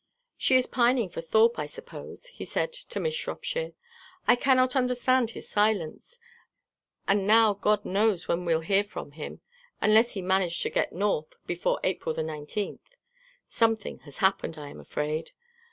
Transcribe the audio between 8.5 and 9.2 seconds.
hear from